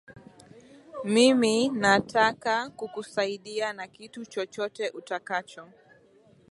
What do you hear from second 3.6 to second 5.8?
na kitu chochote utakacho.